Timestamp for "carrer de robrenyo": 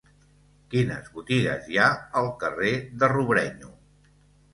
2.45-3.71